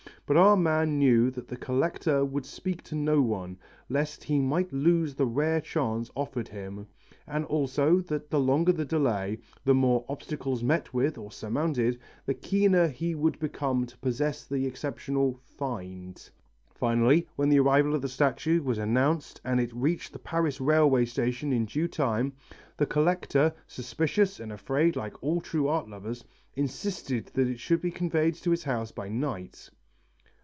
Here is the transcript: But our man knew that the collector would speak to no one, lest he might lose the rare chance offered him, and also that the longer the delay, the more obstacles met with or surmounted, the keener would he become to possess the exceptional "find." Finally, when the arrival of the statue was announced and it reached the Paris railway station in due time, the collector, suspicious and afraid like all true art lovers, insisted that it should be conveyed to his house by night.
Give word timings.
But 0.33 0.37
our 0.37 0.55
man 0.55 0.97
knew 0.97 1.29
that 1.31 1.49
the 1.49 1.57
collector 1.57 2.23
would 2.23 2.45
speak 2.45 2.83
to 2.83 2.95
no 2.95 3.21
one, 3.21 3.57
lest 3.89 4.23
he 4.23 4.39
might 4.39 4.71
lose 4.71 5.13
the 5.13 5.25
rare 5.25 5.59
chance 5.59 6.09
offered 6.15 6.47
him, 6.47 6.87
and 7.27 7.43
also 7.43 7.99
that 8.03 8.29
the 8.29 8.39
longer 8.39 8.71
the 8.71 8.85
delay, 8.85 9.39
the 9.65 9.73
more 9.73 10.05
obstacles 10.07 10.63
met 10.63 10.93
with 10.93 11.17
or 11.17 11.33
surmounted, 11.33 11.99
the 12.25 12.33
keener 12.33 12.83
would 12.83 12.93
he 12.93 13.13
become 13.15 13.85
to 13.85 13.97
possess 13.97 14.45
the 14.45 14.65
exceptional 14.65 15.37
"find." 15.43 16.29
Finally, 16.73 17.27
when 17.35 17.49
the 17.49 17.59
arrival 17.59 17.93
of 17.93 18.01
the 18.01 18.07
statue 18.07 18.63
was 18.63 18.77
announced 18.77 19.41
and 19.43 19.59
it 19.59 19.73
reached 19.75 20.13
the 20.13 20.19
Paris 20.19 20.61
railway 20.61 21.03
station 21.03 21.51
in 21.51 21.65
due 21.65 21.89
time, 21.89 22.31
the 22.77 22.85
collector, 22.85 23.53
suspicious 23.67 24.39
and 24.39 24.53
afraid 24.53 24.95
like 24.95 25.21
all 25.21 25.41
true 25.41 25.67
art 25.67 25.89
lovers, 25.89 26.23
insisted 26.55 27.29
that 27.33 27.49
it 27.49 27.59
should 27.59 27.81
be 27.81 27.91
conveyed 27.91 28.35
to 28.35 28.49
his 28.51 28.63
house 28.63 28.93
by 28.93 29.09
night. 29.09 29.69